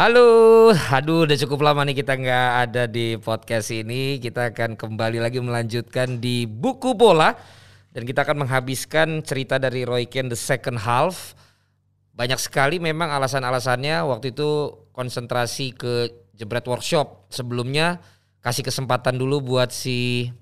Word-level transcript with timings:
Halo, 0.00 0.72
aduh 0.72 1.28
udah 1.28 1.36
cukup 1.44 1.60
lama 1.60 1.84
nih 1.84 2.00
kita 2.00 2.16
nggak 2.16 2.48
ada 2.64 2.88
di 2.88 3.20
podcast 3.20 3.68
ini. 3.68 4.16
Kita 4.16 4.48
akan 4.48 4.72
kembali 4.72 5.20
lagi 5.20 5.44
melanjutkan 5.44 6.16
di 6.16 6.48
buku 6.48 6.96
bola 6.96 7.36
dan 7.92 8.08
kita 8.08 8.24
akan 8.24 8.48
menghabiskan 8.48 9.20
cerita 9.20 9.60
dari 9.60 9.84
Roy 9.84 10.08
Keane 10.08 10.32
the 10.32 10.40
second 10.40 10.80
half. 10.80 11.36
Banyak 12.16 12.40
sekali 12.40 12.80
memang 12.80 13.12
alasan-alasannya 13.12 14.00
waktu 14.08 14.32
itu 14.32 14.72
konsentrasi 14.96 15.76
ke 15.76 16.08
jebret 16.32 16.64
workshop. 16.64 17.28
Sebelumnya 17.28 18.00
kasih 18.40 18.64
kesempatan 18.64 19.20
dulu 19.20 19.52
buat 19.52 19.68
si 19.68 20.32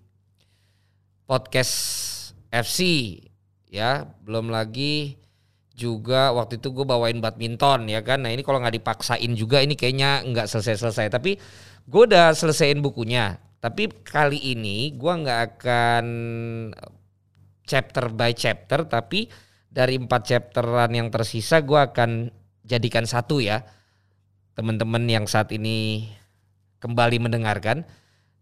podcast 1.26 1.74
FC 2.54 2.78
ya, 3.66 4.06
belum 4.22 4.54
lagi 4.54 5.18
juga 5.78 6.34
waktu 6.34 6.58
itu 6.58 6.74
gue 6.74 6.82
bawain 6.82 7.22
badminton 7.22 7.86
ya 7.86 8.02
kan. 8.02 8.26
Nah 8.26 8.34
ini 8.34 8.42
kalau 8.42 8.58
nggak 8.58 8.82
dipaksain 8.82 9.30
juga 9.38 9.62
ini 9.62 9.78
kayaknya 9.78 10.26
nggak 10.26 10.50
selesai-selesai. 10.50 11.06
Tapi 11.14 11.38
gue 11.86 12.02
udah 12.02 12.34
selesaiin 12.34 12.82
bukunya. 12.82 13.38
Tapi 13.62 14.02
kali 14.02 14.58
ini 14.58 14.90
gue 14.98 15.12
nggak 15.14 15.40
akan 15.54 16.06
chapter 17.62 18.10
by 18.10 18.34
chapter. 18.34 18.82
Tapi 18.90 19.30
dari 19.70 19.94
empat 19.94 20.22
chapteran 20.26 20.90
yang 20.90 21.08
tersisa 21.14 21.62
gue 21.62 21.78
akan 21.78 22.34
jadikan 22.66 23.06
satu 23.06 23.38
ya. 23.38 23.62
Teman-teman 24.58 25.06
yang 25.06 25.30
saat 25.30 25.54
ini 25.54 26.10
kembali 26.82 27.22
mendengarkan. 27.22 27.86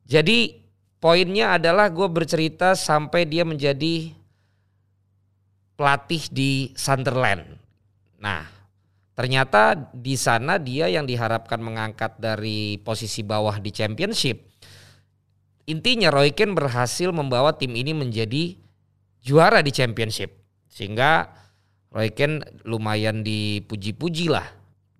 Jadi 0.08 0.64
poinnya 0.96 1.60
adalah 1.60 1.92
gue 1.92 2.08
bercerita 2.08 2.72
sampai 2.72 3.28
dia 3.28 3.44
menjadi 3.44 4.16
pelatih 5.76 6.24
di 6.32 6.72
Sunderland. 6.72 7.44
Nah, 8.16 8.48
ternyata 9.12 9.76
di 9.92 10.16
sana 10.16 10.56
dia 10.56 10.88
yang 10.88 11.04
diharapkan 11.04 11.60
mengangkat 11.60 12.16
dari 12.16 12.80
posisi 12.80 13.20
bawah 13.20 13.60
di 13.60 13.70
Championship. 13.70 14.40
Intinya 15.68 16.08
Roy 16.08 16.32
Keane 16.32 16.56
berhasil 16.56 17.12
membawa 17.12 17.52
tim 17.54 17.76
ini 17.76 17.92
menjadi 17.92 18.56
juara 19.20 19.60
di 19.60 19.70
Championship. 19.70 20.32
Sehingga 20.70 21.28
Roy 21.92 22.14
Keane 22.14 22.62
lumayan 22.64 23.20
dipuji-puji 23.20 24.32
lah. 24.32 24.46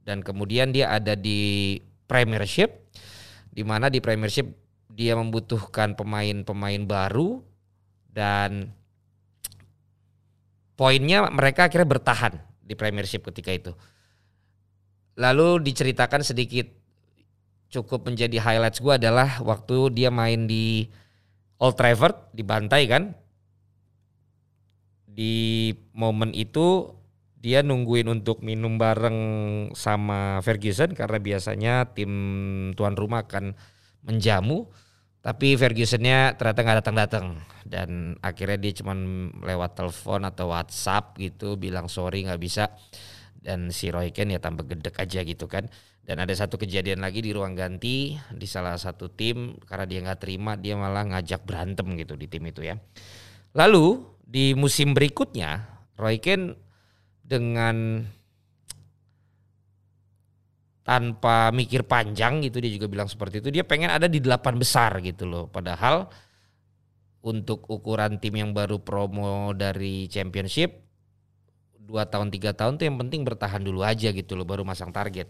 Dan 0.06 0.22
kemudian 0.22 0.70
dia 0.74 0.92
ada 0.92 1.14
di 1.14 1.78
Premiership. 2.06 2.92
Di 3.50 3.62
mana 3.64 3.88
di 3.88 4.02
Premiership 4.02 4.50
dia 4.90 5.14
membutuhkan 5.14 5.94
pemain-pemain 5.94 6.83
baru 6.88 7.44
dan 8.11 8.72
poinnya 10.77 11.27
mereka 11.32 11.66
akhirnya 11.66 11.88
bertahan 11.88 12.34
di 12.62 12.77
Premiership 12.77 13.24
ketika 13.32 13.50
itu. 13.50 13.72
Lalu 15.16 15.64
diceritakan 15.64 16.20
sedikit 16.20 16.68
cukup 17.72 18.06
menjadi 18.06 18.38
highlights 18.38 18.78
gue 18.84 18.94
adalah 18.94 19.41
waktu 19.42 19.91
dia 19.96 20.12
main 20.12 20.44
di 20.44 20.86
Old 21.56 21.74
Trafford 21.74 22.36
dibantai 22.36 22.84
kan. 22.86 23.16
Di 25.08 25.72
momen 25.96 26.36
itu 26.36 26.92
dia 27.40 27.64
nungguin 27.64 28.12
untuk 28.12 28.44
minum 28.44 28.77
bareng 28.77 29.18
sama 29.72 30.44
Ferguson 30.44 30.92
karena 30.92 31.16
biasanya 31.16 31.74
tim 31.96 32.12
tuan 32.77 32.92
rumah 32.92 33.24
akan 33.24 33.56
menjamu 34.05 34.68
tapi 35.27 35.58
Fergusonnya 35.58 36.38
ternyata 36.38 36.62
nggak 36.62 36.78
datang-datang. 36.86 37.27
Dan 37.66 38.14
akhirnya 38.22 38.62
dia 38.62 38.78
cuma 38.78 38.94
lewat 39.42 39.74
telepon 39.74 40.22
atau 40.22 40.55
WhatsApp 40.55 41.18
gitu 41.18 41.58
bilang 41.58 41.91
sorry 41.91 42.22
nggak 42.22 42.38
bisa. 42.38 42.70
Dan 43.34 43.74
si 43.74 43.91
Roy 43.91 44.14
Ken 44.14 44.30
ya 44.30 44.38
tambah 44.38 44.62
gedek 44.70 44.94
aja 45.02 45.27
gitu 45.27 45.50
kan. 45.50 45.66
Dan 46.06 46.22
ada 46.22 46.30
satu 46.30 46.55
kejadian 46.55 47.02
lagi 47.02 47.27
di 47.27 47.34
ruang 47.34 47.58
ganti 47.58 48.14
di 48.14 48.46
salah 48.46 48.78
satu 48.78 49.10
tim 49.10 49.58
karena 49.66 49.91
dia 49.91 49.98
nggak 50.06 50.22
terima 50.22 50.55
dia 50.55 50.78
malah 50.78 51.02
ngajak 51.02 51.42
berantem 51.42 51.98
gitu 51.98 52.14
di 52.14 52.30
tim 52.30 52.46
itu 52.46 52.62
ya. 52.62 52.78
Lalu 53.58 54.06
di 54.22 54.55
musim 54.55 54.95
berikutnya 54.95 55.67
Roy 55.98 56.22
Ken 56.22 56.55
dengan 57.27 58.06
tanpa 60.86 61.51
mikir 61.51 61.83
panjang 61.83 62.47
gitu 62.47 62.63
dia 62.63 62.70
juga 62.70 62.86
bilang 62.86 63.11
seperti 63.11 63.42
itu. 63.42 63.51
Dia 63.51 63.67
pengen 63.67 63.91
ada 63.91 64.07
di 64.07 64.23
delapan 64.23 64.55
besar 64.55 65.02
gitu 65.02 65.27
loh. 65.27 65.51
Padahal 65.51 66.07
untuk 67.27 67.67
ukuran 67.67 68.23
tim 68.23 68.39
yang 68.39 68.55
baru 68.55 68.79
promo 68.79 69.51
dari 69.51 70.07
championship 70.07 70.86
dua 71.75 72.07
tahun 72.07 72.30
tiga 72.30 72.55
tahun 72.55 72.79
tuh 72.79 72.86
yang 72.86 72.98
penting 73.02 73.27
bertahan 73.27 73.67
dulu 73.67 73.83
aja 73.83 74.14
gitu 74.14 74.39
loh 74.39 74.46
baru 74.46 74.63
masang 74.63 74.95
target. 74.95 75.27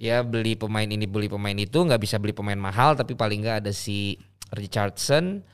Dia 0.00 0.24
beli 0.24 0.56
pemain 0.56 0.88
ini 0.88 1.04
beli 1.04 1.28
pemain 1.28 1.52
itu 1.52 1.76
nggak 1.76 2.00
bisa 2.00 2.16
beli 2.16 2.32
pemain 2.32 2.56
mahal 2.56 2.96
tapi 2.96 3.12
paling 3.12 3.44
nggak 3.44 3.68
ada 3.68 3.72
si 3.76 4.16
Richardson. 4.56 5.44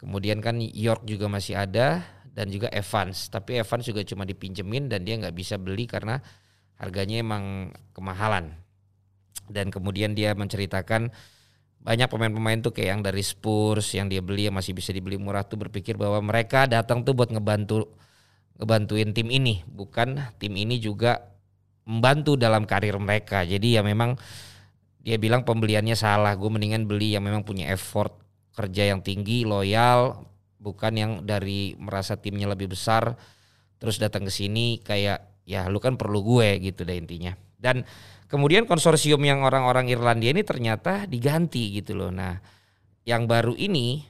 Kemudian 0.00 0.40
kan 0.40 0.56
York 0.64 1.04
juga 1.04 1.28
masih 1.28 1.60
ada 1.60 2.00
dan 2.32 2.48
juga 2.48 2.72
Evans. 2.72 3.28
Tapi 3.28 3.60
Evans 3.60 3.84
juga 3.84 4.00
cuma 4.00 4.24
dipinjemin 4.24 4.88
dan 4.88 5.04
dia 5.04 5.20
nggak 5.20 5.36
bisa 5.36 5.60
beli 5.60 5.84
karena 5.84 6.24
harganya 6.80 7.20
emang 7.20 7.70
kemahalan 7.92 8.61
dan 9.52 9.68
kemudian 9.68 10.16
dia 10.16 10.32
menceritakan 10.32 11.12
banyak 11.82 12.08
pemain-pemain 12.08 12.62
tuh 12.62 12.72
kayak 12.72 12.88
yang 12.98 13.02
dari 13.02 13.20
Spurs 13.20 13.92
yang 13.92 14.06
dia 14.06 14.22
beli 14.22 14.46
yang 14.46 14.56
masih 14.56 14.72
bisa 14.72 14.94
dibeli 14.94 15.18
murah 15.18 15.42
tuh 15.42 15.58
berpikir 15.58 15.98
bahwa 15.98 16.22
mereka 16.22 16.64
datang 16.70 17.02
tuh 17.02 17.12
buat 17.12 17.28
ngebantu 17.28 17.90
ngebantuin 18.56 19.10
tim 19.10 19.28
ini. 19.28 19.66
Bukan 19.66 20.16
tim 20.38 20.54
ini 20.54 20.78
juga 20.78 21.18
membantu 21.82 22.38
dalam 22.38 22.64
karir 22.64 22.94
mereka. 23.02 23.42
Jadi 23.42 23.76
ya 23.76 23.82
memang 23.82 24.14
dia 25.02 25.18
bilang 25.18 25.42
pembeliannya 25.42 25.98
salah. 25.98 26.38
Gue 26.38 26.54
mendingan 26.54 26.86
beli 26.86 27.18
yang 27.18 27.26
memang 27.26 27.42
punya 27.42 27.66
effort 27.74 28.22
kerja 28.54 28.94
yang 28.94 29.00
tinggi 29.02 29.42
loyal 29.48 30.28
bukan 30.62 30.92
yang 30.94 31.12
dari 31.26 31.74
merasa 31.74 32.14
timnya 32.14 32.46
lebih 32.46 32.70
besar 32.70 33.18
terus 33.82 33.98
datang 33.98 34.28
ke 34.28 34.32
sini 34.32 34.78
kayak 34.78 35.42
ya 35.42 35.66
lu 35.66 35.82
kan 35.82 35.98
perlu 35.98 36.22
gue 36.22 36.62
gitu 36.62 36.86
deh 36.86 36.94
intinya 36.94 37.34
dan 37.62 37.86
Kemudian 38.32 38.64
konsorsium 38.64 39.20
yang 39.28 39.44
orang-orang 39.44 39.92
Irlandia 39.92 40.32
ini 40.32 40.40
ternyata 40.40 41.04
diganti 41.04 41.76
gitu 41.76 41.92
loh. 41.92 42.08
Nah, 42.08 42.40
yang 43.04 43.28
baru 43.28 43.52
ini 43.52 44.00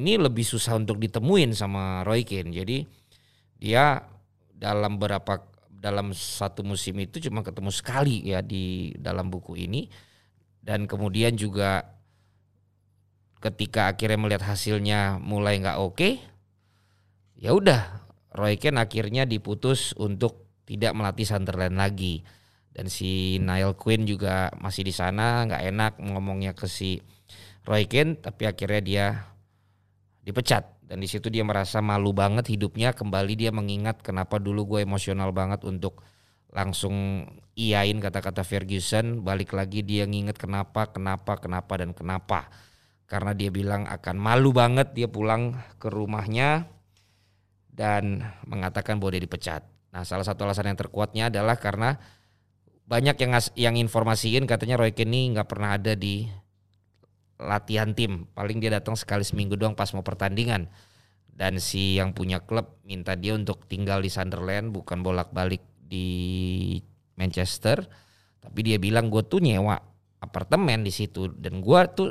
ini 0.00 0.16
lebih 0.16 0.40
susah 0.40 0.80
untuk 0.80 0.96
ditemuin 0.96 1.52
sama 1.52 2.08
Roy 2.08 2.24
Keane. 2.24 2.56
Jadi 2.56 2.88
dia 3.60 4.00
dalam 4.48 4.96
berapa 4.96 5.44
dalam 5.68 6.16
satu 6.16 6.64
musim 6.64 6.96
itu 7.04 7.20
cuma 7.28 7.44
ketemu 7.44 7.68
sekali 7.68 8.32
ya 8.32 8.40
di 8.40 8.96
dalam 8.96 9.28
buku 9.28 9.60
ini 9.60 9.84
dan 10.64 10.88
kemudian 10.88 11.36
juga 11.36 11.84
ketika 13.44 13.92
akhirnya 13.92 14.18
melihat 14.24 14.56
hasilnya 14.56 15.20
mulai 15.20 15.60
nggak 15.60 15.78
oke 15.78 16.16
ya 17.36 17.52
udah 17.52 18.08
Roy 18.32 18.56
Keane 18.56 18.80
akhirnya 18.80 19.28
diputus 19.28 19.92
untuk 20.00 20.48
tidak 20.64 20.96
melatih 20.96 21.28
Sunderland 21.28 21.76
lagi 21.76 22.37
dan 22.78 22.86
si 22.86 23.42
Niall 23.42 23.74
Quinn 23.74 24.06
juga 24.06 24.54
masih 24.62 24.86
di 24.86 24.94
sana 24.94 25.42
nggak 25.50 25.62
enak 25.74 25.92
ngomongnya 25.98 26.54
ke 26.54 26.70
si 26.70 27.02
Roy 27.66 27.90
Keane 27.90 28.22
tapi 28.22 28.46
akhirnya 28.46 28.78
dia 28.78 29.06
dipecat 30.22 30.86
dan 30.86 31.02
di 31.02 31.10
situ 31.10 31.26
dia 31.26 31.42
merasa 31.42 31.82
malu 31.82 32.14
banget 32.14 32.46
hidupnya 32.46 32.94
kembali 32.94 33.34
dia 33.34 33.50
mengingat 33.50 33.98
kenapa 34.06 34.38
dulu 34.38 34.78
gue 34.78 34.86
emosional 34.86 35.34
banget 35.34 35.66
untuk 35.66 36.06
langsung 36.54 37.26
iyain 37.58 37.98
kata-kata 37.98 38.46
Ferguson 38.46 39.26
balik 39.26 39.58
lagi 39.58 39.82
dia 39.82 40.06
nginget 40.06 40.38
kenapa 40.38 40.86
kenapa 40.94 41.34
kenapa 41.34 41.82
dan 41.82 41.90
kenapa 41.90 42.46
karena 43.10 43.34
dia 43.34 43.50
bilang 43.50 43.90
akan 43.90 44.16
malu 44.22 44.54
banget 44.54 44.94
dia 44.94 45.10
pulang 45.10 45.58
ke 45.82 45.90
rumahnya 45.90 46.70
dan 47.74 48.26
mengatakan 48.42 48.98
bahwa 48.98 49.14
dia 49.14 49.22
dipecat. 49.22 49.62
Nah, 49.94 50.02
salah 50.02 50.26
satu 50.26 50.42
alasan 50.42 50.74
yang 50.74 50.78
terkuatnya 50.82 51.30
adalah 51.30 51.54
karena 51.56 51.94
banyak 52.88 53.20
yang 53.20 53.32
yang 53.52 53.74
informasiin 53.76 54.48
katanya 54.48 54.80
Roy 54.80 54.96
Keane 54.96 55.12
ini 55.12 55.20
nggak 55.36 55.48
pernah 55.52 55.76
ada 55.76 55.92
di 55.92 56.24
latihan 57.36 57.92
tim. 57.92 58.24
Paling 58.32 58.58
dia 58.64 58.72
datang 58.72 58.96
sekali 58.96 59.22
seminggu 59.22 59.60
doang 59.60 59.76
pas 59.76 59.92
mau 59.92 60.00
pertandingan. 60.00 60.66
Dan 61.28 61.62
si 61.62 62.00
yang 62.00 62.16
punya 62.16 62.42
klub 62.42 62.82
minta 62.82 63.14
dia 63.14 63.36
untuk 63.36 63.68
tinggal 63.70 64.02
di 64.02 64.10
Sunderland 64.10 64.74
bukan 64.74 65.04
bolak-balik 65.04 65.62
di 65.78 66.08
Manchester. 67.14 67.84
Tapi 68.40 68.60
dia 68.64 68.80
bilang 68.80 69.12
gue 69.12 69.22
tuh 69.22 69.38
nyewa 69.44 69.76
apartemen 70.18 70.82
di 70.82 70.90
situ 70.90 71.30
dan 71.30 71.62
gue 71.62 71.80
tuh 71.94 72.10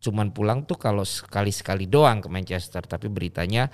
cuman 0.00 0.30
pulang 0.30 0.62
tuh 0.68 0.78
kalau 0.78 1.02
sekali-sekali 1.02 1.88
doang 1.88 2.20
ke 2.20 2.28
Manchester. 2.28 2.84
Tapi 2.84 3.08
beritanya 3.08 3.72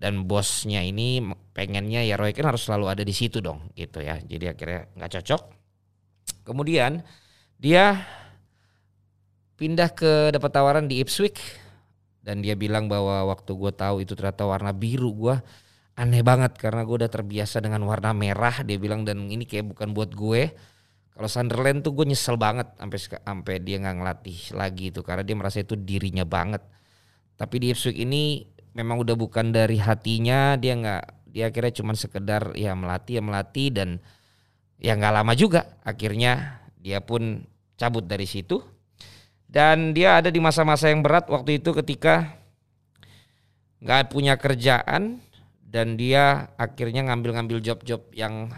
dan 0.00 0.24
bosnya 0.24 0.80
ini 0.80 1.20
pengennya 1.52 2.00
ya 2.00 2.16
Roy 2.16 2.32
Keane 2.32 2.56
harus 2.56 2.64
selalu 2.64 2.88
ada 2.88 3.04
di 3.04 3.12
situ 3.12 3.44
dong 3.44 3.68
gitu 3.76 4.00
ya. 4.00 4.16
Jadi 4.16 4.48
akhirnya 4.48 4.88
nggak 4.96 5.12
cocok. 5.20 5.42
Kemudian 6.48 7.04
dia 7.60 8.00
pindah 9.60 9.92
ke 9.92 10.32
dapat 10.32 10.50
tawaran 10.56 10.88
di 10.88 11.04
Ipswich 11.04 11.36
dan 12.24 12.40
dia 12.40 12.56
bilang 12.56 12.88
bahwa 12.88 13.28
waktu 13.28 13.52
gue 13.52 13.72
tahu 13.76 14.00
itu 14.00 14.16
ternyata 14.16 14.48
warna 14.48 14.72
biru 14.72 15.12
gue 15.12 15.36
aneh 16.00 16.24
banget 16.24 16.56
karena 16.56 16.80
gue 16.88 16.96
udah 17.04 17.12
terbiasa 17.12 17.60
dengan 17.60 17.84
warna 17.84 18.16
merah 18.16 18.64
dia 18.64 18.80
bilang 18.80 19.04
dan 19.04 19.28
ini 19.28 19.44
kayak 19.44 19.76
bukan 19.76 19.92
buat 19.92 20.16
gue. 20.16 20.48
Kalau 21.12 21.28
Sunderland 21.28 21.84
tuh 21.84 21.92
gue 21.92 22.08
nyesel 22.08 22.40
banget 22.40 22.72
sampai 22.80 22.98
sampai 23.20 23.54
dia 23.60 23.76
nggak 23.76 23.96
ngelatih 24.00 24.56
lagi 24.56 24.88
itu 24.88 25.04
karena 25.04 25.20
dia 25.20 25.36
merasa 25.36 25.60
itu 25.60 25.76
dirinya 25.76 26.24
banget. 26.24 26.64
Tapi 27.36 27.60
di 27.60 27.76
Ipswich 27.76 28.00
ini 28.00 28.48
memang 28.74 29.02
udah 29.02 29.16
bukan 29.18 29.50
dari 29.50 29.78
hatinya 29.78 30.54
dia 30.54 30.78
nggak 30.78 31.04
dia 31.30 31.50
akhirnya 31.50 31.74
cuma 31.78 31.92
sekedar 31.94 32.54
ya 32.58 32.74
melatih 32.74 33.18
ya 33.18 33.22
melatih 33.22 33.68
dan 33.70 33.88
ya 34.80 34.98
nggak 34.98 35.14
lama 35.14 35.32
juga 35.34 35.78
akhirnya 35.86 36.62
dia 36.80 37.04
pun 37.04 37.44
cabut 37.80 38.04
dari 38.04 38.28
situ. 38.28 38.60
Dan 39.50 39.96
dia 39.96 40.20
ada 40.22 40.30
di 40.30 40.38
masa-masa 40.38 40.92
yang 40.92 41.02
berat 41.02 41.26
waktu 41.26 41.58
itu 41.58 41.74
ketika 41.74 42.38
nggak 43.80 44.12
punya 44.12 44.36
kerjaan 44.36 45.18
dan 45.64 45.96
dia 45.96 46.52
akhirnya 46.54 47.08
ngambil-ngambil 47.08 47.58
job-job 47.58 48.04
yang 48.14 48.52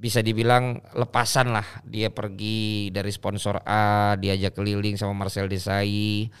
bisa 0.00 0.24
dibilang 0.24 0.80
lepasan 0.96 1.52
lah. 1.52 1.66
Dia 1.84 2.08
pergi 2.08 2.88
dari 2.88 3.12
sponsor 3.12 3.60
A 3.68 4.16
diajak 4.16 4.56
keliling 4.56 4.96
sama 4.96 5.12
Marcel 5.12 5.50
Desailly 5.50 6.32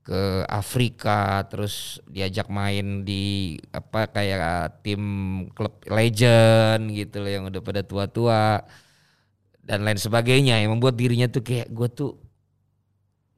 ke 0.00 0.48
Afrika 0.48 1.44
terus 1.46 2.00
diajak 2.08 2.48
main 2.48 3.04
di 3.04 3.56
apa 3.70 4.08
kayak 4.08 4.80
tim 4.80 5.02
klub 5.52 5.76
legend 5.86 6.88
gitu 6.90 7.20
loh 7.20 7.30
yang 7.30 7.44
udah 7.52 7.60
pada 7.60 7.84
tua-tua 7.84 8.64
dan 9.60 9.84
lain 9.86 10.00
sebagainya. 10.00 10.58
Yang 10.58 10.70
membuat 10.74 10.96
dirinya 10.96 11.28
tuh 11.28 11.44
kayak 11.44 11.68
gue 11.70 11.88
tuh 11.92 12.10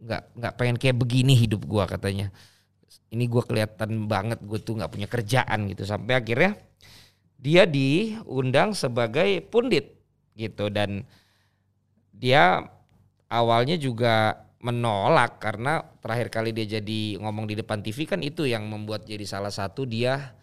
nggak 0.02 0.22
nggak 0.38 0.54
pengen 0.58 0.76
kayak 0.78 0.96
begini 0.96 1.34
hidup 1.34 1.66
gue 1.66 1.84
katanya. 1.84 2.26
Ini 3.12 3.24
gue 3.28 3.42
kelihatan 3.44 4.08
banget 4.08 4.40
gue 4.40 4.58
tuh 4.62 4.78
nggak 4.78 4.92
punya 4.92 5.08
kerjaan 5.10 5.68
gitu. 5.68 5.84
Sampai 5.84 6.22
akhirnya 6.22 6.56
dia 7.36 7.66
diundang 7.66 8.72
sebagai 8.72 9.42
pundit 9.50 9.98
gitu. 10.38 10.70
Dan 10.70 11.04
dia 12.14 12.64
awalnya 13.26 13.74
juga 13.76 14.46
menolak 14.62 15.42
karena 15.42 15.82
terakhir 15.98 16.30
kali 16.30 16.54
dia 16.54 16.78
jadi 16.78 17.18
ngomong 17.18 17.50
di 17.50 17.58
depan 17.58 17.82
TV 17.82 18.06
kan 18.06 18.22
itu 18.22 18.46
yang 18.46 18.70
membuat 18.70 19.02
jadi 19.02 19.26
salah 19.26 19.50
satu 19.50 19.82
dia 19.82 20.38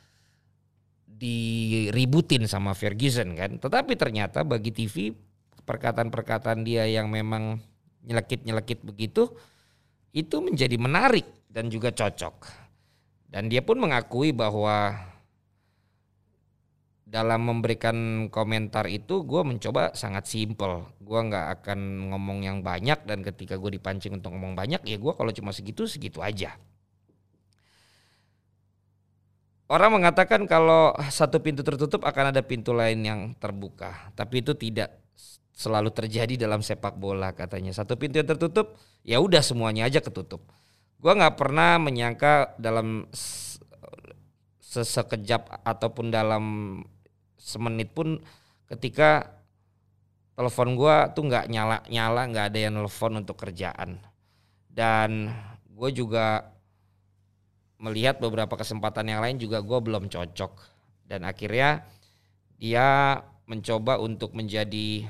diributin 1.08 2.44
sama 2.48 2.76
Ferguson 2.76 3.36
kan 3.36 3.56
tetapi 3.60 3.96
ternyata 3.96 4.44
bagi 4.44 4.76
TV 4.76 5.16
perkataan-perkataan 5.64 6.68
dia 6.68 6.84
yang 6.88 7.08
memang 7.08 7.64
nyelekit-nyelekit 8.04 8.84
begitu 8.84 9.32
itu 10.12 10.42
menjadi 10.42 10.76
menarik 10.80 11.28
dan 11.50 11.70
juga 11.70 11.94
cocok. 11.94 12.50
Dan 13.30 13.46
dia 13.46 13.62
pun 13.62 13.78
mengakui 13.78 14.34
bahwa 14.34 14.98
dalam 17.10 17.42
memberikan 17.42 18.30
komentar 18.30 18.86
itu 18.86 19.26
gue 19.26 19.42
mencoba 19.42 19.98
sangat 19.98 20.30
simpel. 20.30 20.86
Gue 21.02 21.18
nggak 21.26 21.46
akan 21.60 22.14
ngomong 22.14 22.46
yang 22.46 22.62
banyak 22.62 23.02
dan 23.10 23.26
ketika 23.26 23.58
gue 23.58 23.82
dipancing 23.82 24.14
untuk 24.14 24.38
ngomong 24.38 24.54
banyak 24.54 24.86
ya 24.86 24.98
gue 25.02 25.14
kalau 25.18 25.34
cuma 25.34 25.50
segitu 25.50 25.90
segitu 25.90 26.22
aja. 26.22 26.54
Orang 29.70 30.02
mengatakan 30.02 30.50
kalau 30.50 30.94
satu 31.14 31.42
pintu 31.42 31.62
tertutup 31.62 32.02
akan 32.02 32.34
ada 32.34 32.42
pintu 32.42 32.74
lain 32.74 33.06
yang 33.06 33.20
terbuka, 33.38 34.10
tapi 34.18 34.42
itu 34.42 34.58
tidak 34.58 34.98
selalu 35.54 35.94
terjadi 35.94 36.42
dalam 36.42 36.66
sepak 36.66 36.98
bola 36.98 37.38
katanya. 37.38 37.70
Satu 37.70 37.94
pintu 37.94 38.18
yang 38.18 38.26
tertutup, 38.26 38.82
ya 39.06 39.22
udah 39.22 39.46
semuanya 39.46 39.86
aja 39.86 40.02
ketutup. 40.02 40.42
Gua 40.98 41.14
nggak 41.14 41.38
pernah 41.38 41.78
menyangka 41.78 42.58
dalam 42.58 43.06
sesekejap 44.58 45.62
ataupun 45.62 46.10
dalam 46.10 46.46
semenit 47.50 47.90
pun 47.90 48.22
ketika 48.70 49.42
telepon 50.38 50.78
gua 50.78 51.10
tuh 51.10 51.26
nggak 51.26 51.50
nyala 51.50 51.82
nyala 51.90 52.22
nggak 52.30 52.46
ada 52.54 52.60
yang 52.62 52.78
telepon 52.78 53.26
untuk 53.26 53.42
kerjaan. 53.42 53.98
Dan 54.70 55.34
gue 55.68 55.90
juga 55.92 56.56
melihat 57.82 58.22
beberapa 58.24 58.56
kesempatan 58.56 59.12
yang 59.12 59.20
lain 59.20 59.36
juga 59.36 59.60
gue 59.60 59.80
belum 59.82 60.08
cocok. 60.08 60.54
Dan 61.04 61.28
akhirnya 61.28 61.84
dia 62.56 63.20
mencoba 63.50 64.00
untuk 64.00 64.32
menjadi 64.32 65.10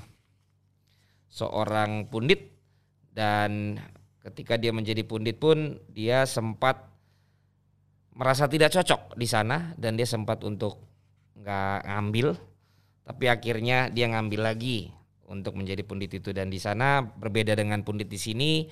seorang 1.30 2.10
pundit. 2.10 2.50
Dan 3.14 3.78
ketika 4.26 4.58
dia 4.58 4.74
menjadi 4.74 5.06
pundit 5.06 5.38
pun 5.38 5.78
dia 5.92 6.26
sempat 6.26 6.90
merasa 8.18 8.50
tidak 8.50 8.74
cocok 8.74 9.16
di 9.16 9.28
sana 9.30 9.78
dan 9.78 9.96
dia 9.96 10.10
sempat 10.10 10.42
untuk 10.44 10.89
nggak 11.40 11.88
ngambil 11.88 12.36
tapi 13.10 13.26
akhirnya 13.26 13.90
dia 13.90 14.06
ngambil 14.06 14.54
lagi 14.54 14.94
untuk 15.26 15.58
menjadi 15.58 15.82
pundit 15.82 16.14
itu. 16.14 16.30
Dan 16.30 16.54
di 16.54 16.62
sana 16.62 17.02
berbeda 17.02 17.58
dengan 17.58 17.82
pundit 17.82 18.06
di 18.06 18.22
sini 18.22 18.70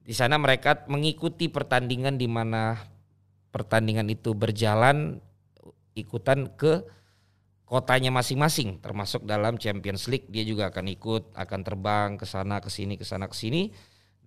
di 0.00 0.12
sana 0.12 0.36
mereka 0.36 0.84
mengikuti 0.88 1.48
pertandingan 1.48 2.20
di 2.20 2.28
mana 2.28 2.76
pertandingan 3.48 4.08
itu 4.12 4.36
berjalan 4.36 5.16
ikutan 5.96 6.52
ke 6.60 6.84
kotanya 7.64 8.12
masing-masing 8.12 8.84
termasuk 8.84 9.24
dalam 9.24 9.56
Champions 9.56 10.04
League. 10.12 10.28
Dia 10.28 10.44
juga 10.44 10.68
akan 10.68 10.84
ikut 10.92 11.32
akan 11.32 11.60
terbang 11.64 12.08
ke 12.20 12.28
sana 12.28 12.60
ke 12.60 12.68
sini 12.68 13.00
ke 13.00 13.04
sana 13.08 13.32
ke 13.32 13.36
sini. 13.36 13.72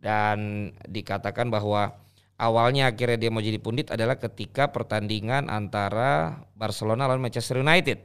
Dan 0.02 0.74
dikatakan 0.90 1.54
bahwa 1.54 1.94
awalnya 2.38 2.90
akhirnya 2.90 3.18
dia 3.18 3.30
mau 3.30 3.44
jadi 3.44 3.60
pundit 3.62 3.94
adalah 3.94 4.18
ketika 4.18 4.70
pertandingan 4.74 5.50
antara 5.50 6.44
Barcelona 6.58 7.10
lawan 7.10 7.22
Manchester 7.22 7.62
United. 7.62 8.00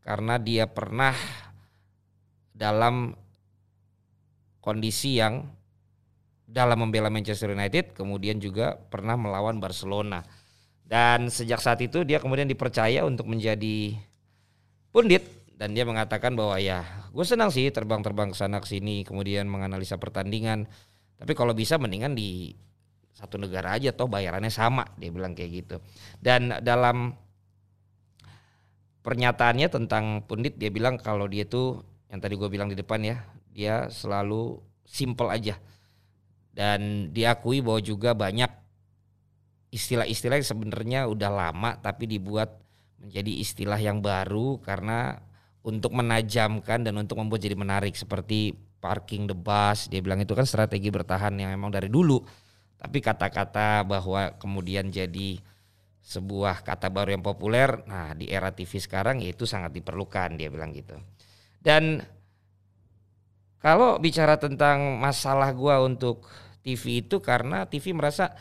Karena 0.00 0.40
dia 0.40 0.64
pernah 0.64 1.12
dalam 2.56 3.12
kondisi 4.60 5.16
yang 5.16 5.48
dalam 6.50 6.82
membela 6.82 7.08
Manchester 7.08 7.54
United 7.54 7.94
kemudian 7.94 8.42
juga 8.42 8.76
pernah 8.76 9.14
melawan 9.14 9.62
Barcelona. 9.62 10.24
Dan 10.82 11.30
sejak 11.30 11.62
saat 11.62 11.78
itu 11.78 12.02
dia 12.02 12.18
kemudian 12.18 12.50
dipercaya 12.50 13.06
untuk 13.06 13.30
menjadi 13.30 13.94
pundit 14.90 15.22
dan 15.54 15.70
dia 15.70 15.86
mengatakan 15.86 16.34
bahwa 16.34 16.58
ya 16.58 16.82
gue 17.14 17.22
senang 17.22 17.54
sih 17.54 17.70
terbang-terbang 17.70 18.34
ke 18.34 18.36
sana 18.36 18.58
ke 18.58 18.66
sini 18.66 19.06
kemudian 19.06 19.46
menganalisa 19.46 20.00
pertandingan. 20.00 20.66
Tapi 21.20 21.32
kalau 21.36 21.54
bisa 21.54 21.78
mendingan 21.78 22.16
di 22.16 22.56
satu 23.20 23.36
negara 23.36 23.76
aja 23.76 23.92
toh 23.92 24.08
bayarannya 24.08 24.48
sama 24.48 24.88
dia 24.96 25.12
bilang 25.12 25.36
kayak 25.36 25.50
gitu. 25.64 25.76
Dan 26.16 26.56
dalam 26.64 27.12
pernyataannya 29.04 29.68
tentang 29.68 30.24
pundit 30.24 30.56
dia 30.56 30.72
bilang 30.72 30.96
kalau 30.96 31.28
dia 31.28 31.44
tuh 31.44 31.84
yang 32.08 32.18
tadi 32.18 32.34
gue 32.40 32.48
bilang 32.48 32.72
di 32.72 32.76
depan 32.76 33.00
ya 33.04 33.16
dia 33.52 33.92
selalu 33.92 34.56
simple 34.88 35.28
aja. 35.28 35.60
Dan 36.50 37.12
diakui 37.14 37.60
bahwa 37.60 37.80
juga 37.84 38.16
banyak 38.16 38.50
istilah-istilah 39.70 40.42
yang 40.42 40.48
sebenarnya 40.48 41.00
udah 41.06 41.30
lama 41.30 41.78
tapi 41.78 42.10
dibuat 42.10 42.58
menjadi 43.00 43.32
istilah 43.40 43.78
yang 43.78 44.02
baru 44.02 44.58
karena 44.60 45.20
untuk 45.60 45.92
menajamkan 45.92 46.82
dan 46.82 46.96
untuk 46.96 47.20
membuat 47.20 47.44
jadi 47.44 47.56
menarik. 47.56 47.94
Seperti 47.94 48.56
parking 48.80 49.28
the 49.28 49.36
bus 49.36 49.86
dia 49.92 50.00
bilang 50.00 50.18
itu 50.24 50.32
kan 50.32 50.48
strategi 50.48 50.88
bertahan 50.88 51.36
yang 51.36 51.52
memang 51.52 51.68
dari 51.68 51.92
dulu 51.92 52.18
tapi 52.80 53.04
kata-kata 53.04 53.84
bahwa 53.84 54.32
kemudian 54.40 54.88
jadi 54.88 55.36
sebuah 56.00 56.64
kata 56.64 56.88
baru 56.88 57.12
yang 57.12 57.20
populer 57.20 57.84
nah 57.84 58.16
di 58.16 58.32
era 58.32 58.48
TV 58.50 58.80
sekarang 58.80 59.20
ya 59.20 59.30
itu 59.30 59.44
sangat 59.44 59.76
diperlukan 59.76 60.40
dia 60.40 60.48
bilang 60.48 60.72
gitu. 60.72 60.96
Dan 61.60 62.00
kalau 63.60 64.00
bicara 64.00 64.40
tentang 64.40 64.96
masalah 64.96 65.52
gua 65.52 65.84
untuk 65.84 66.24
TV 66.64 67.04
itu 67.04 67.20
karena 67.20 67.68
TV 67.68 67.92
merasa 67.92 68.32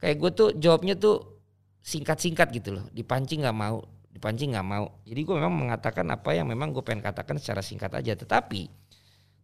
kayak 0.00 0.16
gue 0.16 0.30
tuh 0.32 0.48
jawabnya 0.56 0.96
tuh 0.96 1.40
singkat-singkat 1.84 2.48
gitu 2.56 2.80
loh 2.80 2.84
dipancing 2.92 3.44
nggak 3.44 3.56
mau 3.56 3.84
dipancing 4.14 4.54
nggak 4.54 4.64
mau. 4.64 4.86
Jadi 5.02 5.20
gue 5.26 5.34
memang 5.34 5.52
mengatakan 5.66 6.06
apa 6.14 6.30
yang 6.38 6.46
memang 6.46 6.70
gue 6.70 6.80
pengen 6.86 7.02
katakan 7.02 7.36
secara 7.42 7.60
singkat 7.60 7.90
aja. 7.90 8.14
Tetapi 8.14 8.70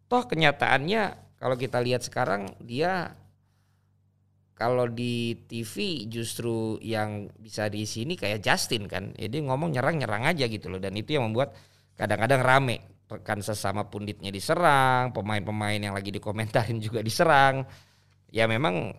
toh 0.07 0.23
kenyataannya 0.23 1.35
kalau 1.35 1.59
kita 1.59 1.83
lihat 1.83 2.07
sekarang 2.07 2.55
dia 2.63 3.13
kalau 4.61 4.85
di 4.85 5.33
TV 5.49 6.05
justru 6.05 6.77
yang 6.85 7.33
bisa 7.41 7.65
di 7.65 7.81
sini 7.89 8.13
kayak 8.13 8.45
Justin 8.45 8.85
kan. 8.85 9.09
Jadi 9.17 9.41
ya 9.41 9.49
ngomong 9.49 9.73
nyerang-nyerang 9.73 10.29
aja 10.29 10.45
gitu 10.45 10.69
loh. 10.69 10.77
Dan 10.77 10.93
itu 10.93 11.17
yang 11.17 11.25
membuat 11.33 11.57
kadang-kadang 11.97 12.45
rame. 12.45 12.77
Rekan 13.09 13.41
sesama 13.41 13.89
punditnya 13.89 14.29
diserang 14.29 15.09
pemain-pemain 15.17 15.81
yang 15.81 15.97
lagi 15.97 16.13
dikomentarin 16.13 16.77
juga 16.77 17.01
diserang. 17.01 17.65
Ya 18.29 18.45
memang 18.45 18.93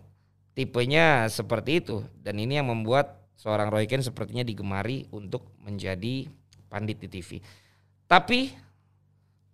tipenya 0.51 1.31
seperti 1.31 1.79
itu. 1.79 2.03
Dan 2.19 2.43
ini 2.43 2.59
yang 2.59 2.67
membuat 2.67 3.23
seorang 3.39 3.71
Roy 3.71 3.87
Ken 3.87 4.03
sepertinya 4.03 4.43
digemari 4.43 5.07
untuk 5.15 5.47
menjadi 5.63 6.27
pandit 6.67 6.99
di 6.99 7.07
TV. 7.07 7.39
Tapi 8.03 8.51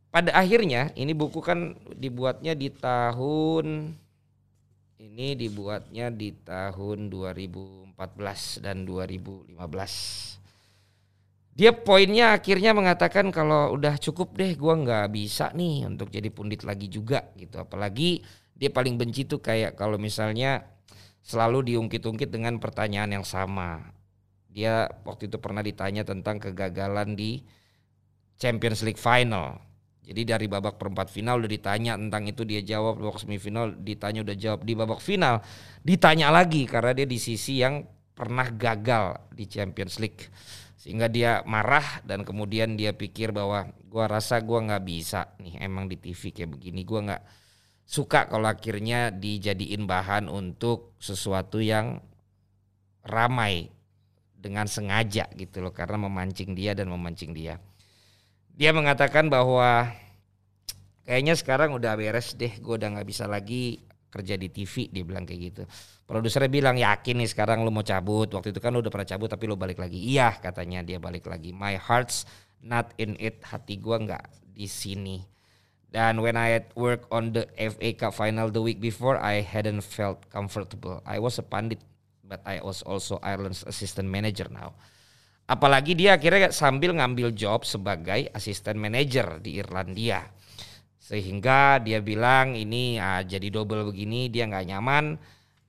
pada 0.10 0.34
akhirnya 0.34 0.90
ini 0.98 1.14
buku 1.14 1.38
kan 1.38 1.78
dibuatnya 1.94 2.58
di 2.58 2.74
tahun 2.74 3.94
ini 5.00 5.32
dibuatnya 5.32 6.12
di 6.12 6.36
tahun 6.44 7.08
2014 7.08 7.96
dan 8.60 8.84
2015. 8.84 9.56
dia 11.60 11.76
poinnya 11.76 12.40
akhirnya 12.40 12.72
mengatakan 12.72 13.36
kalau 13.36 13.76
udah 13.76 14.00
cukup 14.00 14.32
deh 14.40 14.56
gua 14.56 14.80
nggak 14.80 15.12
bisa 15.12 15.52
nih 15.52 15.92
untuk 15.92 16.08
jadi 16.08 16.32
pundit 16.32 16.64
lagi 16.64 16.88
juga 16.88 17.32
gitu. 17.36 17.60
Apalagi 17.60 18.24
dia 18.56 18.72
paling 18.72 18.96
benci 18.96 19.28
tuh 19.28 19.44
kayak 19.44 19.76
kalau 19.76 20.00
misalnya 20.00 20.64
selalu 21.20 21.76
diungkit-ungkit 21.76 22.32
dengan 22.32 22.64
pertanyaan 22.64 23.20
yang 23.20 23.28
sama. 23.28 23.92
Dia 24.48 24.88
waktu 25.04 25.28
itu 25.28 25.36
pernah 25.36 25.60
ditanya 25.60 26.08
tentang 26.08 26.40
kegagalan 26.40 27.20
di 27.20 27.44
Champions 28.40 28.80
League 28.88 29.00
final 29.00 29.69
jadi 30.10 30.36
dari 30.36 30.50
babak 30.50 30.82
perempat 30.82 31.14
final 31.14 31.38
udah 31.38 31.52
ditanya 31.52 31.94
tentang 31.94 32.26
itu 32.26 32.42
dia 32.42 32.66
jawab 32.66 32.98
babak 32.98 33.22
semifinal 33.22 33.70
ditanya 33.78 34.26
udah 34.26 34.38
jawab. 34.42 34.60
Di 34.66 34.74
babak 34.74 35.02
final 35.06 35.46
ditanya 35.86 36.34
lagi 36.34 36.66
karena 36.66 36.98
dia 36.98 37.06
di 37.06 37.22
sisi 37.22 37.62
yang 37.62 37.86
pernah 38.18 38.50
gagal 38.50 39.30
di 39.30 39.46
Champions 39.46 40.02
League. 40.02 40.34
Sehingga 40.80 41.12
dia 41.12 41.46
marah 41.46 42.02
dan 42.08 42.26
kemudian 42.26 42.74
dia 42.74 42.96
pikir 42.96 43.30
bahwa 43.30 43.70
gua 43.86 44.10
rasa 44.10 44.42
gua 44.42 44.66
nggak 44.66 44.84
bisa 44.88 45.30
nih 45.44 45.62
emang 45.62 45.86
di 45.86 46.02
TV 46.02 46.34
kayak 46.34 46.58
begini. 46.58 46.82
Gua 46.88 47.00
nggak 47.06 47.24
suka 47.86 48.26
kalau 48.34 48.50
akhirnya 48.50 49.14
dijadiin 49.14 49.86
bahan 49.86 50.26
untuk 50.26 50.98
sesuatu 50.98 51.62
yang 51.62 52.02
ramai 53.06 53.70
dengan 54.34 54.66
sengaja 54.66 55.30
gitu 55.38 55.62
loh 55.62 55.76
karena 55.76 56.02
memancing 56.02 56.56
dia 56.58 56.72
dan 56.72 56.88
memancing 56.88 57.36
dia 57.36 57.60
dia 58.60 58.76
mengatakan 58.76 59.32
bahwa 59.32 59.88
kayaknya 61.08 61.40
sekarang 61.40 61.72
udah 61.80 61.96
beres 61.96 62.36
deh, 62.36 62.52
gue 62.60 62.76
udah 62.76 63.00
nggak 63.00 63.08
bisa 63.08 63.24
lagi 63.24 63.80
kerja 64.12 64.36
di 64.36 64.52
TV, 64.52 64.92
dia 64.92 65.08
bilang 65.08 65.24
kayak 65.24 65.40
gitu. 65.48 65.64
Produsernya 66.04 66.52
bilang 66.52 66.76
yakin 66.76 67.24
nih 67.24 67.30
sekarang 67.32 67.64
lu 67.64 67.72
mau 67.72 67.88
cabut. 67.88 68.28
Waktu 68.28 68.52
itu 68.52 68.60
kan 68.60 68.76
lu 68.76 68.84
udah 68.84 68.92
pernah 68.92 69.08
cabut 69.08 69.32
tapi 69.32 69.48
lu 69.48 69.56
balik 69.56 69.80
lagi. 69.80 69.96
Iya 69.96 70.36
katanya 70.44 70.84
dia 70.84 71.00
balik 71.00 71.32
lagi. 71.32 71.56
My 71.56 71.80
heart's 71.80 72.28
not 72.60 72.92
in 73.00 73.16
it, 73.16 73.40
hati 73.48 73.80
gue 73.80 73.96
nggak 73.96 74.28
di 74.52 74.68
sini. 74.68 75.24
Dan 75.88 76.20
when 76.20 76.36
I 76.36 76.60
had 76.60 76.68
work 76.76 77.08
on 77.16 77.32
the 77.32 77.48
FA 77.56 77.96
Cup 77.96 78.12
final 78.12 78.52
the 78.52 78.60
week 78.60 78.84
before, 78.84 79.16
I 79.16 79.40
hadn't 79.40 79.88
felt 79.88 80.28
comfortable. 80.28 81.00
I 81.08 81.18
was 81.24 81.40
a 81.40 81.46
pandit, 81.48 81.80
but 82.28 82.44
I 82.44 82.60
was 82.60 82.84
also 82.84 83.24
Ireland's 83.24 83.64
assistant 83.64 84.12
manager 84.12 84.52
now. 84.52 84.76
Apalagi 85.50 85.98
dia 85.98 86.14
akhirnya 86.14 86.54
sambil 86.54 86.94
ngambil 86.94 87.34
job 87.34 87.66
sebagai 87.66 88.30
asisten 88.38 88.78
manajer 88.78 89.42
di 89.42 89.58
Irlandia. 89.58 90.30
Sehingga 91.02 91.82
dia 91.82 92.06
bilang 92.06 92.54
ini 92.54 93.02
ah, 93.02 93.26
jadi 93.26 93.50
double 93.50 93.90
begini 93.90 94.30
dia 94.30 94.46
nggak 94.46 94.70
nyaman. 94.70 95.18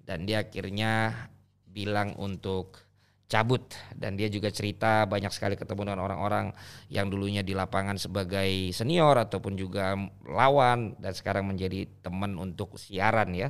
Dan 0.04 0.28
dia 0.28 0.44
akhirnya 0.44 1.16
bilang 1.64 2.12
untuk 2.20 2.76
cabut. 3.24 3.72
Dan 3.96 4.20
dia 4.20 4.28
juga 4.28 4.52
cerita 4.52 5.08
banyak 5.08 5.32
sekali 5.32 5.56
ketemu 5.56 5.88
dengan 5.88 6.04
orang-orang 6.04 6.52
yang 6.92 7.08
dulunya 7.08 7.40
di 7.40 7.56
lapangan 7.56 7.96
sebagai 7.96 8.76
senior 8.76 9.16
ataupun 9.16 9.56
juga 9.56 9.96
lawan 10.28 10.92
dan 11.00 11.16
sekarang 11.16 11.48
menjadi 11.48 11.88
teman 12.04 12.36
untuk 12.36 12.76
siaran 12.76 13.32
ya. 13.32 13.48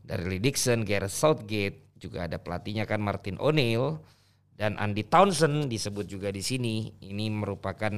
Dari 0.00 0.24
Lee 0.24 0.40
Dixon, 0.40 0.88
Gareth 0.88 1.12
Southgate 1.12 2.00
juga 2.00 2.24
ada 2.24 2.40
pelatihnya 2.40 2.88
kan 2.88 3.04
Martin 3.04 3.36
O'Neill 3.36 4.15
dan 4.56 4.80
Andy 4.80 5.04
Townsend 5.04 5.68
disebut 5.68 6.08
juga 6.08 6.32
di 6.32 6.40
sini. 6.40 6.88
Ini 7.04 7.28
merupakan 7.28 7.92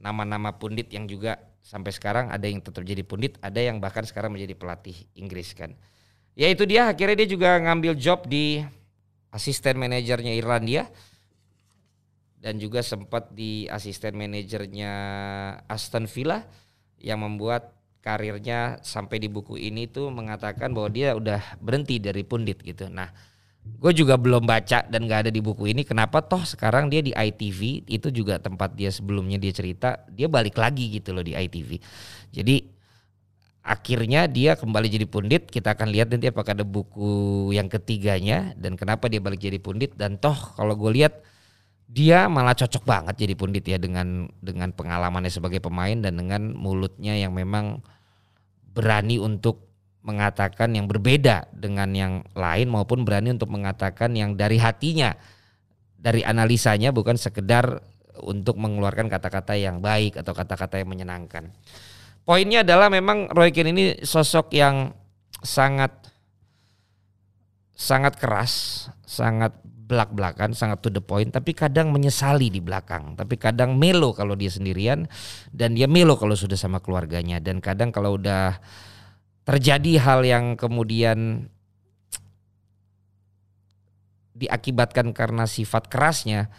nama-nama 0.00 0.56
pundit 0.56 0.88
yang 0.92 1.04
juga 1.04 1.36
sampai 1.60 1.92
sekarang 1.92 2.32
ada 2.32 2.48
yang 2.48 2.64
tetap 2.64 2.82
jadi 2.82 3.04
pundit, 3.04 3.36
ada 3.44 3.60
yang 3.60 3.76
bahkan 3.76 4.02
sekarang 4.08 4.32
menjadi 4.32 4.56
pelatih 4.56 4.96
Inggris 5.12 5.52
kan. 5.52 5.76
Ya 6.36 6.48
itu 6.48 6.64
dia 6.64 6.88
akhirnya 6.92 7.24
dia 7.24 7.28
juga 7.28 7.60
ngambil 7.60 7.96
job 7.96 8.24
di 8.28 8.60
asisten 9.32 9.76
manajernya 9.76 10.32
Irlandia 10.36 10.88
dan 12.40 12.56
juga 12.56 12.80
sempat 12.84 13.32
di 13.32 13.68
asisten 13.68 14.16
manajernya 14.16 14.92
Aston 15.68 16.08
Villa 16.08 16.44
yang 17.00 17.24
membuat 17.24 17.76
karirnya 18.04 18.78
sampai 18.86 19.18
di 19.18 19.26
buku 19.26 19.58
ini 19.58 19.90
tuh 19.90 20.14
mengatakan 20.14 20.70
bahwa 20.70 20.88
dia 20.92 21.18
udah 21.18 21.42
berhenti 21.58 21.98
dari 21.98 22.22
pundit 22.22 22.62
gitu. 22.62 22.86
Nah, 22.86 23.10
gue 23.66 23.92
juga 23.92 24.14
belum 24.16 24.46
baca 24.46 24.86
dan 24.88 25.04
gak 25.06 25.28
ada 25.28 25.30
di 25.30 25.42
buku 25.42 25.70
ini 25.70 25.82
kenapa 25.82 26.22
toh 26.24 26.42
sekarang 26.42 26.88
dia 26.90 27.02
di 27.04 27.12
ITV 27.12 27.86
itu 27.86 28.08
juga 28.10 28.38
tempat 28.40 28.72
dia 28.74 28.88
sebelumnya 28.88 29.36
dia 29.36 29.52
cerita 29.52 30.02
dia 30.10 30.30
balik 30.30 30.56
lagi 30.56 30.90
gitu 30.90 31.12
loh 31.12 31.22
di 31.22 31.36
ITV 31.36 31.78
jadi 32.32 32.76
akhirnya 33.66 34.30
dia 34.30 34.54
kembali 34.54 34.86
jadi 34.86 35.06
pundit 35.10 35.50
kita 35.50 35.74
akan 35.74 35.90
lihat 35.90 36.14
nanti 36.14 36.30
apakah 36.30 36.54
ada 36.54 36.62
buku 36.62 37.50
yang 37.50 37.66
ketiganya 37.66 38.54
dan 38.54 38.78
kenapa 38.78 39.10
dia 39.10 39.18
balik 39.18 39.42
jadi 39.42 39.58
pundit. 39.58 39.98
Dan 39.98 40.22
toh 40.22 40.38
kalau 40.54 40.78
gue 40.78 41.02
lihat 41.02 41.18
dia 41.90 42.30
malah 42.30 42.54
cocok 42.54 42.86
banget 42.86 43.26
jadi 43.26 43.34
pundit 43.34 43.66
ya 43.66 43.78
dengan 43.82 44.30
dengan 44.38 44.70
pengalamannya 44.70 45.34
sebagai 45.34 45.58
pemain 45.58 45.98
dan 45.98 46.14
dengan 46.14 46.54
mulutnya 46.54 47.18
yang 47.18 47.34
memang 47.34 47.82
berani 48.70 49.18
untuk 49.18 49.65
mengatakan 50.06 50.70
yang 50.70 50.86
berbeda 50.86 51.50
dengan 51.50 51.90
yang 51.90 52.22
lain 52.38 52.70
maupun 52.70 53.02
berani 53.02 53.34
untuk 53.34 53.50
mengatakan 53.50 54.14
yang 54.14 54.38
dari 54.38 54.62
hatinya 54.62 55.18
dari 55.98 56.22
analisanya 56.22 56.94
bukan 56.94 57.18
sekedar 57.18 57.82
untuk 58.22 58.54
mengeluarkan 58.56 59.10
kata-kata 59.10 59.58
yang 59.58 59.82
baik 59.82 60.14
atau 60.22 60.32
kata-kata 60.32 60.78
yang 60.78 60.88
menyenangkan. 60.88 61.50
Poinnya 62.22 62.62
adalah 62.62 62.86
memang 62.86 63.26
Roy 63.34 63.50
Keane 63.50 63.74
ini 63.74 63.84
sosok 64.02 64.54
yang 64.54 64.94
sangat 65.42 65.90
sangat 67.76 68.16
keras, 68.16 68.86
sangat 69.04 69.52
belak-belakan, 69.86 70.50
sangat 70.50 70.82
to 70.82 70.90
the 70.90 70.98
point, 70.98 71.30
tapi 71.30 71.54
kadang 71.54 71.94
menyesali 71.94 72.50
di 72.50 72.58
belakang, 72.58 73.14
tapi 73.14 73.38
kadang 73.38 73.78
melo 73.78 74.10
kalau 74.10 74.34
dia 74.34 74.50
sendirian 74.50 75.06
dan 75.54 75.78
dia 75.78 75.86
melo 75.86 76.18
kalau 76.18 76.34
sudah 76.34 76.58
sama 76.58 76.82
keluarganya 76.82 77.38
dan 77.38 77.62
kadang 77.62 77.94
kalau 77.94 78.18
udah 78.18 78.58
terjadi 79.46 79.92
hal 80.02 80.20
yang 80.26 80.58
kemudian 80.58 81.46
diakibatkan 84.36 85.14
karena 85.16 85.48
sifat 85.48 85.88
kerasnya 85.88 86.52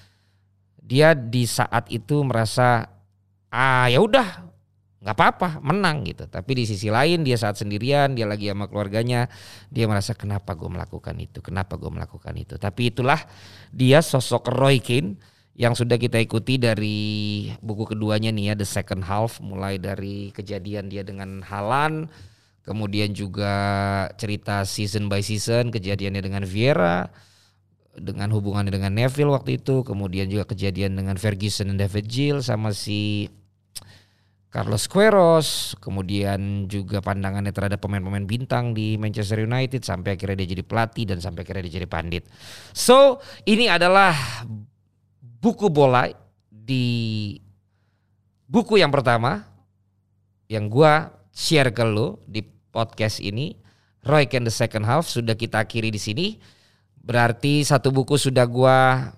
dia 0.82 1.14
di 1.14 1.44
saat 1.44 1.92
itu 1.92 2.24
merasa 2.24 2.88
ah 3.52 3.92
ya 3.92 4.00
udah 4.00 4.48
nggak 4.98 5.14
apa-apa 5.14 5.50
menang 5.62 6.08
gitu. 6.08 6.26
Tapi 6.26 6.52
di 6.58 6.64
sisi 6.66 6.88
lain 6.90 7.22
dia 7.22 7.38
saat 7.38 7.60
sendirian 7.60 8.18
dia 8.18 8.26
lagi 8.26 8.50
sama 8.50 8.66
keluarganya 8.72 9.30
dia 9.70 9.86
merasa 9.86 10.16
kenapa 10.18 10.56
gue 10.58 10.72
melakukan 10.72 11.16
itu? 11.20 11.44
Kenapa 11.44 11.76
gue 11.76 11.92
melakukan 11.92 12.34
itu? 12.34 12.56
Tapi 12.58 12.96
itulah 12.96 13.20
dia 13.70 14.02
sosok 14.02 14.50
Roy 14.50 14.82
Keane 14.82 15.20
yang 15.60 15.76
sudah 15.78 16.00
kita 16.02 16.18
ikuti 16.18 16.58
dari 16.58 17.00
buku 17.62 17.94
keduanya 17.94 18.34
nih 18.34 18.52
ya 18.52 18.56
The 18.58 18.68
Second 18.68 19.06
Half. 19.06 19.44
Mulai 19.44 19.78
dari 19.78 20.34
kejadian 20.34 20.90
dia 20.90 21.06
dengan 21.06 21.46
Halan 21.46 22.10
Kemudian 22.68 23.16
juga 23.16 23.56
cerita 24.20 24.68
season 24.68 25.08
by 25.08 25.24
season 25.24 25.72
kejadiannya 25.72 26.20
dengan 26.20 26.44
Vieira 26.44 27.08
dengan 27.98 28.30
hubungannya 28.30 28.70
dengan 28.70 28.94
Neville 28.94 29.34
waktu 29.34 29.58
itu, 29.58 29.82
kemudian 29.82 30.30
juga 30.30 30.46
kejadian 30.54 30.94
dengan 30.94 31.18
Ferguson 31.18 31.74
dan 31.74 31.78
David 31.82 32.06
Gill 32.06 32.38
sama 32.46 32.70
si 32.70 33.26
Carlos 34.48 34.88
Queiroz, 34.88 35.76
kemudian 35.84 36.72
juga 36.72 37.04
pandangannya 37.04 37.52
terhadap 37.52 37.84
pemain-pemain 37.84 38.24
bintang 38.24 38.72
di 38.72 38.96
Manchester 38.96 39.44
United 39.44 39.84
sampai 39.84 40.16
akhirnya 40.16 40.46
dia 40.46 40.56
jadi 40.56 40.64
pelatih 40.64 41.06
dan 41.10 41.20
sampai 41.20 41.44
akhirnya 41.44 41.68
dia 41.68 41.84
jadi 41.84 41.90
pandit. 41.90 42.24
So, 42.72 43.20
ini 43.44 43.68
adalah 43.68 44.16
buku 45.20 45.68
bola 45.68 46.08
di 46.48 47.36
buku 48.48 48.80
yang 48.80 48.94
pertama 48.94 49.44
yang 50.48 50.72
gua 50.72 51.12
share 51.36 51.76
ke 51.76 51.84
lo 51.84 52.24
di 52.24 52.57
podcast 52.78 53.18
ini 53.18 53.58
Roy 54.06 54.30
Ken 54.30 54.46
the 54.46 54.54
second 54.54 54.86
half 54.86 55.10
sudah 55.10 55.34
kita 55.34 55.66
akhiri 55.66 55.90
di 55.90 55.98
sini. 55.98 56.28
Berarti 57.02 57.66
satu 57.66 57.90
buku 57.90 58.22
sudah 58.22 58.46
gua 58.46 59.10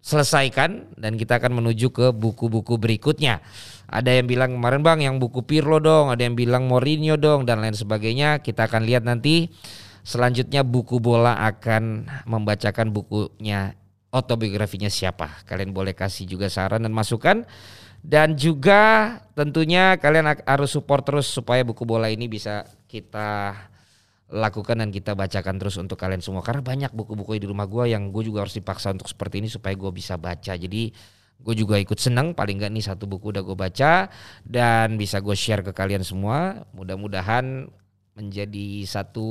selesaikan 0.00 0.96
dan 0.96 1.20
kita 1.20 1.36
akan 1.36 1.60
menuju 1.60 1.92
ke 1.92 2.06
buku-buku 2.16 2.80
berikutnya. 2.80 3.44
Ada 3.90 4.16
yang 4.16 4.26
bilang 4.30 4.56
kemarin 4.56 4.80
Bang 4.80 4.98
yang 5.04 5.20
buku 5.20 5.44
Pirlo 5.44 5.76
dong, 5.82 6.08
ada 6.08 6.22
yang 6.24 6.38
bilang 6.38 6.64
Mourinho 6.70 7.20
dong 7.20 7.44
dan 7.44 7.60
lain 7.60 7.76
sebagainya. 7.76 8.40
Kita 8.40 8.70
akan 8.70 8.86
lihat 8.88 9.04
nanti 9.04 9.52
selanjutnya 10.06 10.64
buku 10.64 11.02
bola 11.02 11.36
akan 11.44 12.08
membacakan 12.24 12.94
bukunya 12.94 13.76
autobiografinya 14.14 14.88
siapa. 14.88 15.44
Kalian 15.44 15.74
boleh 15.76 15.92
kasih 15.92 16.24
juga 16.24 16.48
saran 16.48 16.86
dan 16.86 16.94
masukan. 16.94 17.44
Dan 18.00 18.34
juga 18.34 19.16
tentunya 19.36 20.00
kalian 20.00 20.40
harus 20.48 20.72
support 20.72 21.04
terus 21.04 21.28
supaya 21.28 21.60
buku 21.60 21.84
bola 21.84 22.08
ini 22.08 22.26
bisa 22.26 22.64
kita 22.88 23.52
lakukan 24.30 24.78
dan 24.78 24.88
kita 24.94 25.12
bacakan 25.12 25.58
terus 25.60 25.76
untuk 25.76 26.00
kalian 26.00 26.24
semua. 26.24 26.40
Karena 26.40 26.64
banyak 26.64 26.92
buku-buku 26.96 27.36
di 27.36 27.46
rumah 27.50 27.68
gue 27.68 27.92
yang 27.92 28.08
gue 28.08 28.24
juga 28.24 28.46
harus 28.46 28.56
dipaksa 28.56 28.94
untuk 28.94 29.10
seperti 29.10 29.44
ini 29.44 29.48
supaya 29.52 29.74
gue 29.76 29.90
bisa 29.92 30.16
baca. 30.16 30.54
Jadi 30.56 30.94
gue 31.40 31.54
juga 31.56 31.76
ikut 31.80 31.96
seneng 31.96 32.36
paling 32.36 32.60
nggak 32.60 32.72
nih 32.72 32.84
satu 32.84 33.08
buku 33.08 33.32
udah 33.32 33.42
gue 33.44 33.56
baca 33.56 34.08
dan 34.44 35.00
bisa 35.00 35.20
gue 35.20 35.36
share 35.36 35.60
ke 35.66 35.72
kalian 35.76 36.06
semua. 36.06 36.64
Mudah-mudahan 36.72 37.68
menjadi 38.16 38.86
satu 38.86 39.28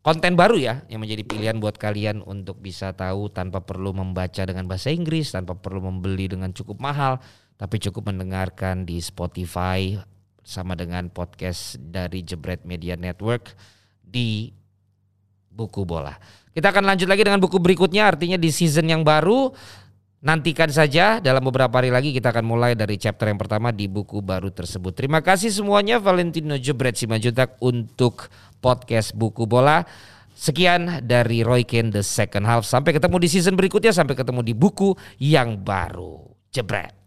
konten 0.00 0.32
baru 0.36 0.56
ya 0.56 0.74
yang 0.88 1.04
menjadi 1.04 1.22
pilihan 1.24 1.56
buat 1.60 1.76
kalian 1.76 2.24
untuk 2.24 2.60
bisa 2.60 2.92
tahu 2.96 3.28
tanpa 3.28 3.60
perlu 3.60 3.92
membaca 3.92 4.42
dengan 4.44 4.64
bahasa 4.64 4.88
Inggris, 4.88 5.32
tanpa 5.32 5.56
perlu 5.56 5.84
membeli 5.84 6.32
dengan 6.32 6.52
cukup 6.52 6.80
mahal, 6.80 7.20
tapi 7.60 7.76
cukup 7.76 8.08
mendengarkan 8.08 8.88
di 8.88 8.96
Spotify 9.04 10.00
sama 10.40 10.72
dengan 10.72 11.12
podcast 11.12 11.76
dari 11.78 12.24
Jebret 12.24 12.64
Media 12.64 12.96
Network 12.96 13.52
di 14.00 14.48
buku 15.52 15.84
bola. 15.84 16.16
Kita 16.50 16.72
akan 16.72 16.88
lanjut 16.88 17.06
lagi 17.06 17.22
dengan 17.22 17.38
buku 17.38 17.60
berikutnya 17.60 18.08
artinya 18.08 18.40
di 18.40 18.50
season 18.50 18.88
yang 18.88 19.04
baru 19.04 19.52
Nantikan 20.20 20.68
saja 20.68 21.16
dalam 21.16 21.40
beberapa 21.48 21.80
hari 21.80 21.88
lagi 21.88 22.12
kita 22.12 22.28
akan 22.28 22.44
mulai 22.44 22.76
dari 22.76 23.00
chapter 23.00 23.32
yang 23.32 23.40
pertama 23.40 23.72
di 23.72 23.88
buku 23.88 24.20
baru 24.20 24.52
tersebut. 24.52 24.92
Terima 24.92 25.24
kasih 25.24 25.48
semuanya 25.48 25.96
Valentino 25.96 26.60
Jebret 26.60 26.92
Simanjuntak 27.00 27.56
untuk 27.64 28.28
podcast 28.60 29.16
buku 29.16 29.48
bola. 29.48 29.88
Sekian 30.36 31.08
dari 31.08 31.40
Roy 31.40 31.64
Ken 31.64 31.88
The 31.88 32.04
Second 32.04 32.44
Half. 32.44 32.68
Sampai 32.68 32.92
ketemu 32.92 33.16
di 33.16 33.28
season 33.32 33.56
berikutnya. 33.56 33.96
Sampai 33.96 34.12
ketemu 34.12 34.44
di 34.44 34.52
buku 34.52 34.92
yang 35.16 35.56
baru. 35.56 36.20
Jebret. 36.52 36.99